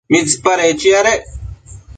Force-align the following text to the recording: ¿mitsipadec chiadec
¿mitsipadec 0.11 0.75
chiadec 0.79 1.21